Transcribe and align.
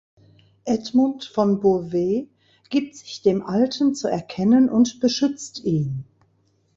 Edmund 0.65 1.25
von 1.25 1.59
Beauvais 1.59 2.27
gibt 2.71 2.95
sich 2.95 3.21
dem 3.21 3.45
Alten 3.45 3.93
zu 3.93 4.07
erkennen 4.07 4.67
und 4.67 4.99
beschützt 4.99 5.63
ihn. 5.63 6.05